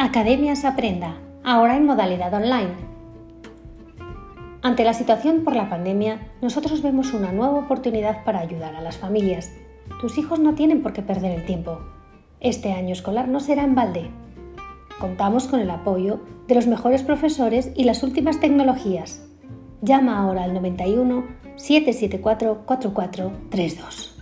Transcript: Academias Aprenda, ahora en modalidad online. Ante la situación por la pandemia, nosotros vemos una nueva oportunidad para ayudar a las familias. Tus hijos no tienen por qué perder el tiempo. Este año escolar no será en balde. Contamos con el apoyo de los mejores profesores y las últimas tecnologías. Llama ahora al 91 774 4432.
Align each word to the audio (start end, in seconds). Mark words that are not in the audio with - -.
Academias 0.00 0.64
Aprenda, 0.64 1.18
ahora 1.42 1.76
en 1.76 1.84
modalidad 1.84 2.32
online. 2.32 2.70
Ante 4.62 4.84
la 4.84 4.94
situación 4.94 5.42
por 5.42 5.56
la 5.56 5.68
pandemia, 5.68 6.20
nosotros 6.40 6.82
vemos 6.82 7.12
una 7.14 7.32
nueva 7.32 7.58
oportunidad 7.58 8.22
para 8.22 8.38
ayudar 8.38 8.76
a 8.76 8.80
las 8.80 8.96
familias. 8.96 9.50
Tus 10.00 10.16
hijos 10.16 10.38
no 10.38 10.54
tienen 10.54 10.84
por 10.84 10.92
qué 10.92 11.02
perder 11.02 11.32
el 11.32 11.44
tiempo. 11.46 11.80
Este 12.38 12.70
año 12.70 12.92
escolar 12.92 13.26
no 13.26 13.40
será 13.40 13.64
en 13.64 13.74
balde. 13.74 14.08
Contamos 15.00 15.48
con 15.48 15.58
el 15.58 15.68
apoyo 15.68 16.20
de 16.46 16.54
los 16.54 16.68
mejores 16.68 17.02
profesores 17.02 17.72
y 17.74 17.82
las 17.82 18.04
últimas 18.04 18.38
tecnologías. 18.38 19.26
Llama 19.82 20.20
ahora 20.20 20.44
al 20.44 20.54
91 20.54 21.24
774 21.56 22.62
4432. 22.66 24.17